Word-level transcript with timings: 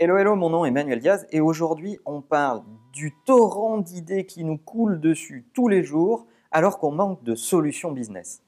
Hello, 0.00 0.16
hello, 0.16 0.36
mon 0.36 0.50
nom 0.50 0.64
est 0.64 0.68
Emmanuel 0.68 1.00
Diaz 1.00 1.26
et 1.32 1.40
aujourd'hui 1.40 1.98
on 2.06 2.22
parle 2.22 2.62
du 2.92 3.16
torrent 3.26 3.78
d'idées 3.78 4.26
qui 4.26 4.44
nous 4.44 4.56
coule 4.56 5.00
dessus 5.00 5.44
tous 5.54 5.66
les 5.66 5.82
jours 5.82 6.28
alors 6.52 6.78
qu'on 6.78 6.92
manque 6.92 7.24
de 7.24 7.34
solutions 7.34 7.90
business. 7.90 8.44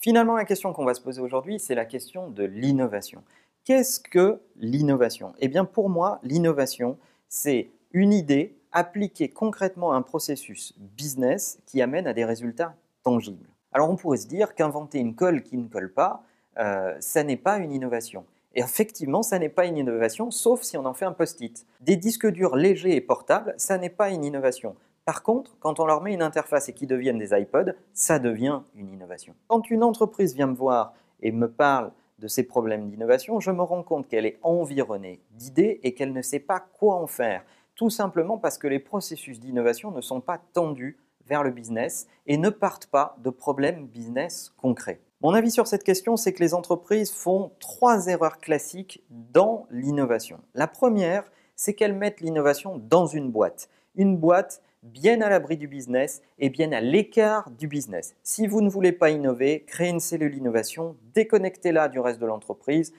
Finalement, 0.00 0.34
la 0.34 0.44
question 0.44 0.72
qu'on 0.72 0.84
va 0.84 0.94
se 0.94 1.00
poser 1.00 1.20
aujourd'hui, 1.20 1.60
c'est 1.60 1.76
la 1.76 1.84
question 1.84 2.28
de 2.28 2.42
l'innovation. 2.42 3.22
Qu'est-ce 3.64 4.00
que 4.00 4.40
l'innovation? 4.56 5.32
Eh 5.38 5.46
bien, 5.46 5.64
pour 5.64 5.88
moi, 5.90 6.18
l'innovation, 6.24 6.98
c'est 7.28 7.70
une 7.92 8.12
idée 8.12 8.58
appliquée 8.72 9.28
concrètement 9.28 9.92
à 9.92 9.94
un 9.94 10.02
processus 10.02 10.74
business 10.76 11.60
qui 11.66 11.80
amène 11.80 12.08
à 12.08 12.14
des 12.14 12.24
résultats 12.24 12.74
tangibles. 13.04 13.53
Alors 13.74 13.90
on 13.90 13.96
pourrait 13.96 14.18
se 14.18 14.28
dire 14.28 14.54
qu'inventer 14.54 14.98
une 14.98 15.14
colle 15.14 15.42
qui 15.42 15.58
ne 15.58 15.68
colle 15.68 15.92
pas, 15.92 16.22
euh, 16.58 16.94
ça 17.00 17.24
n'est 17.24 17.36
pas 17.36 17.58
une 17.58 17.72
innovation. 17.72 18.24
Et 18.54 18.60
effectivement, 18.60 19.22
ça 19.22 19.40
n'est 19.40 19.48
pas 19.48 19.66
une 19.66 19.76
innovation, 19.76 20.30
sauf 20.30 20.62
si 20.62 20.78
on 20.78 20.84
en 20.84 20.94
fait 20.94 21.04
un 21.04 21.12
post-it. 21.12 21.66
Des 21.80 21.96
disques 21.96 22.28
durs 22.28 22.54
légers 22.54 22.94
et 22.94 23.00
portables, 23.00 23.52
ça 23.56 23.76
n'est 23.76 23.90
pas 23.90 24.10
une 24.10 24.24
innovation. 24.24 24.76
Par 25.04 25.24
contre, 25.24 25.56
quand 25.58 25.80
on 25.80 25.86
leur 25.86 26.00
met 26.00 26.14
une 26.14 26.22
interface 26.22 26.68
et 26.68 26.72
qu'ils 26.72 26.88
deviennent 26.88 27.18
des 27.18 27.36
iPods, 27.36 27.72
ça 27.92 28.20
devient 28.20 28.60
une 28.76 28.90
innovation. 28.90 29.34
Quand 29.48 29.68
une 29.70 29.82
entreprise 29.82 30.34
vient 30.34 30.46
me 30.46 30.54
voir 30.54 30.94
et 31.20 31.32
me 31.32 31.50
parle 31.50 31.90
de 32.20 32.28
ses 32.28 32.44
problèmes 32.44 32.88
d'innovation, 32.88 33.40
je 33.40 33.50
me 33.50 33.62
rends 33.62 33.82
compte 33.82 34.06
qu'elle 34.06 34.24
est 34.24 34.38
environnée 34.42 35.20
d'idées 35.32 35.80
et 35.82 35.94
qu'elle 35.94 36.12
ne 36.12 36.22
sait 36.22 36.38
pas 36.38 36.60
quoi 36.60 36.94
en 36.94 37.08
faire. 37.08 37.44
Tout 37.74 37.90
simplement 37.90 38.38
parce 38.38 38.56
que 38.56 38.68
les 38.68 38.78
processus 38.78 39.40
d'innovation 39.40 39.90
ne 39.90 40.00
sont 40.00 40.20
pas 40.20 40.40
tendus 40.52 40.96
vers 41.26 41.42
le 41.42 41.50
business 41.50 42.06
et 42.26 42.36
ne 42.36 42.50
partent 42.50 42.86
pas 42.86 43.16
de 43.22 43.30
problèmes 43.30 43.86
business 43.86 44.52
concrets. 44.56 45.00
Mon 45.20 45.32
avis 45.32 45.50
sur 45.50 45.66
cette 45.66 45.84
question, 45.84 46.16
c'est 46.16 46.32
que 46.32 46.42
les 46.42 46.54
entreprises 46.54 47.10
font 47.10 47.52
trois 47.58 48.08
erreurs 48.08 48.38
classiques 48.38 49.02
dans 49.10 49.66
l'innovation. 49.70 50.38
La 50.54 50.66
première, 50.66 51.24
c'est 51.56 51.74
qu'elles 51.74 51.94
mettent 51.94 52.20
l'innovation 52.20 52.78
dans 52.78 53.06
une 53.06 53.30
boîte. 53.30 53.68
Une 53.94 54.16
boîte 54.16 54.60
bien 54.82 55.22
à 55.22 55.30
l'abri 55.30 55.56
du 55.56 55.66
business 55.66 56.20
et 56.38 56.50
bien 56.50 56.72
à 56.72 56.80
l'écart 56.80 57.50
du 57.50 57.68
business. 57.68 58.14
Si 58.22 58.46
vous 58.46 58.60
ne 58.60 58.68
voulez 58.68 58.92
pas 58.92 59.10
innover, 59.10 59.64
créez 59.66 59.88
une 59.88 60.00
cellule 60.00 60.36
innovation, 60.36 60.96
déconnectez-la 61.14 61.88
du 61.88 62.00
reste 62.00 62.20
de 62.20 62.26
l'entreprise, 62.26 62.92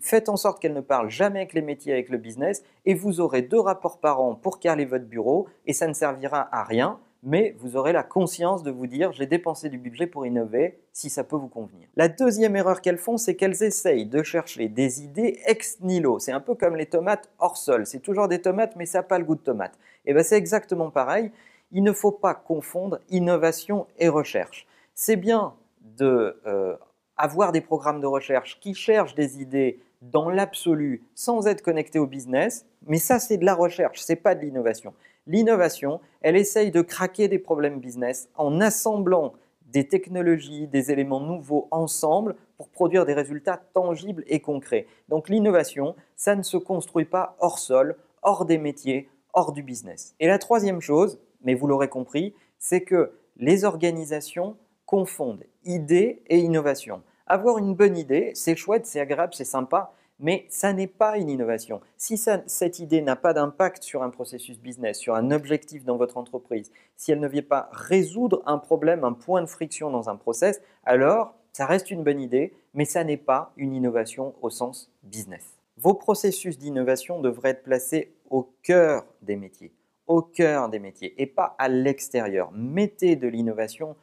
faites 0.00 0.28
en 0.28 0.36
sorte 0.36 0.60
qu'elle 0.60 0.74
ne 0.74 0.80
parle 0.80 1.10
jamais 1.10 1.40
avec 1.40 1.52
les 1.52 1.62
métiers, 1.62 1.92
avec 1.92 2.08
le 2.08 2.18
business, 2.18 2.64
et 2.86 2.94
vous 2.94 3.20
aurez 3.20 3.42
deux 3.42 3.60
rapports 3.60 3.98
par 4.00 4.20
an 4.20 4.34
pour 4.34 4.58
caler 4.58 4.84
votre 4.84 5.06
bureau, 5.06 5.46
et 5.66 5.72
ça 5.72 5.86
ne 5.86 5.92
servira 5.92 6.48
à 6.50 6.64
rien 6.64 6.98
mais 7.22 7.54
vous 7.58 7.76
aurez 7.76 7.92
la 7.92 8.02
conscience 8.02 8.62
de 8.62 8.70
vous 8.70 8.86
dire 8.86 9.12
j'ai 9.12 9.26
dépensé 9.26 9.68
du 9.68 9.78
budget 9.78 10.06
pour 10.06 10.26
innover 10.26 10.78
si 10.92 11.10
ça 11.10 11.24
peut 11.24 11.36
vous 11.36 11.48
convenir. 11.48 11.88
La 11.96 12.08
deuxième 12.08 12.56
erreur 12.56 12.80
qu'elles 12.80 12.98
font, 12.98 13.16
c'est 13.16 13.34
qu'elles 13.34 13.62
essayent 13.62 14.06
de 14.06 14.22
chercher 14.22 14.68
des 14.68 15.02
idées 15.02 15.40
ex 15.46 15.80
nihilo. 15.80 16.18
C'est 16.18 16.32
un 16.32 16.40
peu 16.40 16.54
comme 16.54 16.76
les 16.76 16.86
tomates 16.86 17.28
hors 17.38 17.56
sol. 17.56 17.86
C'est 17.86 18.00
toujours 18.00 18.28
des 18.28 18.40
tomates, 18.40 18.76
mais 18.76 18.86
ça 18.86 18.98
n'a 18.98 19.02
pas 19.02 19.18
le 19.18 19.24
goût 19.24 19.34
de 19.34 19.40
tomate. 19.40 19.78
Et 20.06 20.14
bien 20.14 20.22
c'est 20.22 20.36
exactement 20.36 20.90
pareil. 20.90 21.30
Il 21.72 21.82
ne 21.82 21.92
faut 21.92 22.12
pas 22.12 22.34
confondre 22.34 22.98
innovation 23.10 23.86
et 23.98 24.08
recherche. 24.08 24.66
C'est 24.94 25.16
bien 25.16 25.54
de 25.96 26.40
euh, 26.46 26.76
avoir 27.16 27.52
des 27.52 27.60
programmes 27.60 28.00
de 28.00 28.06
recherche 28.06 28.58
qui 28.60 28.74
cherchent 28.74 29.14
des 29.14 29.42
idées 29.42 29.80
dans 30.02 30.30
l'absolu 30.30 31.04
sans 31.14 31.46
être 31.46 31.62
connectés 31.62 31.98
au 31.98 32.06
business, 32.06 32.66
mais 32.86 32.98
ça 32.98 33.18
c'est 33.18 33.36
de 33.36 33.44
la 33.44 33.54
recherche, 33.54 34.00
c'est 34.00 34.16
pas 34.16 34.34
de 34.34 34.40
l'innovation. 34.40 34.94
L'innovation, 35.26 36.00
elle 36.20 36.36
essaye 36.36 36.70
de 36.70 36.80
craquer 36.80 37.28
des 37.28 37.38
problèmes 37.38 37.80
business 37.80 38.30
en 38.36 38.60
assemblant 38.60 39.34
des 39.66 39.86
technologies, 39.86 40.66
des 40.66 40.90
éléments 40.90 41.20
nouveaux 41.20 41.68
ensemble 41.70 42.36
pour 42.56 42.70
produire 42.70 43.04
des 43.04 43.12
résultats 43.12 43.60
tangibles 43.74 44.24
et 44.26 44.40
concrets. 44.40 44.86
Donc 45.08 45.28
l'innovation, 45.28 45.94
ça 46.16 46.34
ne 46.34 46.42
se 46.42 46.56
construit 46.56 47.04
pas 47.04 47.36
hors 47.40 47.58
sol, 47.58 47.96
hors 48.22 48.46
des 48.46 48.58
métiers, 48.58 49.10
hors 49.34 49.52
du 49.52 49.62
business. 49.62 50.14
Et 50.20 50.26
la 50.26 50.38
troisième 50.38 50.80
chose, 50.80 51.20
mais 51.42 51.54
vous 51.54 51.66
l'aurez 51.66 51.88
compris, 51.88 52.34
c'est 52.58 52.80
que 52.80 53.12
les 53.36 53.64
organisations 53.64 54.56
confondent 54.86 55.44
idée 55.64 56.22
et 56.28 56.38
innovation. 56.38 57.02
Avoir 57.30 57.58
une 57.58 57.74
bonne 57.74 57.98
idée, 57.98 58.32
c'est 58.34 58.56
chouette, 58.56 58.86
c'est 58.86 59.00
agréable, 59.00 59.34
c'est 59.34 59.44
sympa, 59.44 59.92
mais 60.18 60.46
ça 60.48 60.72
n'est 60.72 60.86
pas 60.86 61.18
une 61.18 61.28
innovation. 61.28 61.82
Si 61.98 62.16
cette 62.16 62.78
idée 62.78 63.02
n'a 63.02 63.16
pas 63.16 63.34
d'impact 63.34 63.82
sur 63.82 64.02
un 64.02 64.08
processus 64.08 64.58
business, 64.58 64.98
sur 64.98 65.14
un 65.14 65.30
objectif 65.30 65.84
dans 65.84 65.98
votre 65.98 66.16
entreprise, 66.16 66.72
si 66.96 67.12
elle 67.12 67.20
ne 67.20 67.28
vient 67.28 67.42
pas 67.42 67.68
résoudre 67.70 68.42
un 68.46 68.56
problème, 68.56 69.04
un 69.04 69.12
point 69.12 69.42
de 69.42 69.46
friction 69.46 69.90
dans 69.90 70.08
un 70.08 70.16
process, 70.16 70.62
alors 70.84 71.34
ça 71.52 71.66
reste 71.66 71.90
une 71.90 72.02
bonne 72.02 72.20
idée, 72.20 72.54
mais 72.72 72.86
ça 72.86 73.04
n'est 73.04 73.18
pas 73.18 73.52
une 73.58 73.74
innovation 73.74 74.34
au 74.40 74.48
sens 74.48 74.90
business. 75.02 75.58
Vos 75.76 75.94
processus 75.94 76.58
d'innovation 76.58 77.20
devraient 77.20 77.50
être 77.50 77.62
placés 77.62 78.14
au 78.30 78.50
cœur 78.62 79.04
des 79.20 79.36
métiers, 79.36 79.72
au 80.06 80.22
cœur 80.22 80.70
des 80.70 80.78
métiers 80.78 81.14
et 81.20 81.26
pas 81.26 81.54
à 81.58 81.68
l'extérieur. 81.68 82.50
Mettez 82.52 83.16
de 83.16 83.28
l'innovation 83.28 83.96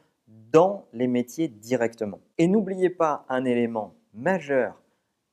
dans 0.52 0.86
les 0.92 1.06
métiers 1.06 1.48
directement. 1.48 2.20
Et 2.38 2.46
n'oubliez 2.46 2.90
pas 2.90 3.24
un 3.28 3.44
élément 3.44 3.94
majeur 4.14 4.80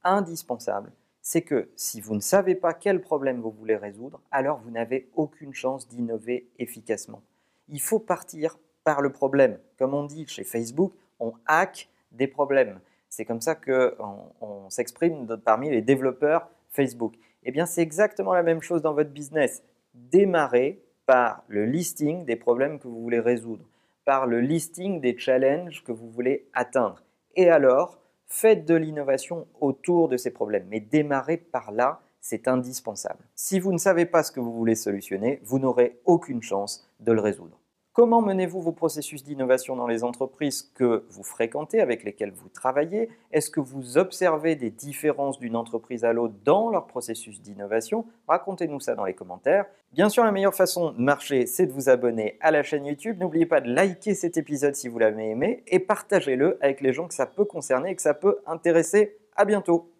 indispensable, 0.03 0.91
c'est 1.22 1.41
que 1.41 1.69
si 1.75 2.01
vous 2.01 2.16
ne 2.16 2.19
savez 2.19 2.56
pas 2.56 2.74
quel 2.74 3.01
problème 3.01 3.40
vous 3.40 3.52
voulez 3.52 3.78
résoudre, 3.78 4.22
alors 4.31 4.59
vous 4.59 4.72
n'avez 4.72 5.09
aucune 5.16 5.53
chance 5.53 5.88
d'innover 5.88 6.50
efficacement. 6.59 7.22
Il 7.69 7.79
faut 7.79 8.00
partir 8.00 8.57
par 8.84 9.02
le 9.02 9.12
problème. 9.12 9.57
Comme 9.78 9.94
on 9.94 10.03
dit 10.03 10.28
chez 10.28 10.44
Facebook, 10.44 10.94
on 11.19 11.34
hack 11.46 11.90
des 12.12 12.28
problèmes. 12.28 12.79
C'est 13.09 13.25
comme 13.25 13.41
ça 13.41 13.56
qu'on 13.56 14.31
on, 14.41 14.69
s'exprime 14.69 15.38
parmi 15.46 15.69
les 15.69 15.81
développeurs 15.81 16.50
Facebook. 16.72 17.13
Eh 17.44 17.52
bien, 17.52 17.66
c'est 17.66 17.81
exactement 17.81 18.34
la 18.34 18.44
même 18.44 18.62
chose 18.62 18.81
dans 18.81 18.94
votre 18.94 19.12
business. 19.12 19.63
Démarrez 19.94 20.81
par 21.06 21.44
le 21.47 21.66
listing 21.66 22.25
des 22.25 22.35
problèmes 22.35 22.79
que 22.79 22.88
vous 22.88 23.02
voulez 23.02 23.19
résoudre, 23.19 23.63
par 24.06 24.28
le 24.28 24.41
listing 24.41 25.02
des 25.02 25.18
challenges 25.18 25.84
que 25.84 25.91
vous 25.91 26.09
voulez 26.09 26.47
atteindre. 26.53 27.03
Et 27.36 27.50
alors, 27.50 28.03
Faites 28.36 28.66
de 28.66 28.74
l'innovation 28.74 29.46
autour 29.62 30.09
de 30.09 30.18
ces 30.18 30.31
problèmes, 30.31 30.66
mais 30.68 30.80
démarrez 30.80 31.38
par 31.38 31.72
là, 31.72 32.02
c'est 32.19 32.47
indispensable. 32.47 33.24
Si 33.36 33.59
vous 33.59 33.72
ne 33.72 33.78
savez 33.78 34.08
pas 34.08 34.24
ce 34.24 34.31
que 34.31 34.40
vous 34.40 34.52
voulez 34.52 34.74
solutionner, 34.74 35.40
vous 35.44 35.59
n'aurez 35.59 36.00
aucune 36.06 36.41
chance 36.41 36.90
de 37.00 37.12
le 37.12 37.22
résoudre. 37.22 37.59
Comment 37.96 38.24
menez-vous 38.24 38.59
vos 38.59 38.72
processus 38.72 39.24
d'innovation 39.24 39.76
dans 39.76 39.86
les 39.86 40.04
entreprises 40.04 40.64
que 40.74 41.06
vous 41.12 41.22
fréquentez, 41.22 41.80
avec 41.80 42.04
lesquelles 42.04 42.31
vous 42.31 42.50
travaillez? 42.50 43.08
Est-ce 43.31 43.52
que 43.52 43.59
vous 43.59 44.00
observez 44.00 44.56
des 44.56 44.72
différences 44.72 45.38
d'une 45.38 45.56
entreprise 45.56 46.03
à 46.03 46.12
l'autre 46.12 46.34
dans 46.44 46.72
leur 46.72 46.88
processus 46.88 47.40
d'innovation? 47.40 48.08
Racontez-nous 48.28 48.80
ça 48.80 48.96
dans 48.96 49.06
les 49.06 49.14
commentaires. 49.14 49.68
Bien 49.92 50.09
sûr, 50.09 50.24
la 50.24 50.32
meilleure 50.32 50.56
façon 50.56 50.90
de 50.90 51.00
marcher, 51.00 51.46
c'est 51.46 51.68
de 51.68 51.72
vous 51.72 51.88
abonner 51.88 52.40
à 52.42 52.50
la 52.50 52.64
chaîne 52.64 52.88
YouTube. 52.88 53.20
N'oubliez 53.20 53.46
pas 53.46 53.62
de 53.62 53.72
liker 53.72 54.16
cet 54.16 54.38
épisode 54.38 54.74
si 54.74 54.88
vous 54.88 54.98
l'avez 54.98 55.30
aimé 55.30 55.62
et 55.68 55.78
partagez-le 55.78 56.58
avec 56.62 56.82
les 56.82 56.94
gens 56.94 57.08
que 57.08 57.14
ça 57.14 57.28
peut 57.28 57.46
concerner 57.46 57.92
et 57.92 57.96
que 57.96 58.02
ça 58.02 58.16
peut 58.16 58.40
intéresser. 58.48 59.20
À 59.36 59.46
bientôt 59.46 59.93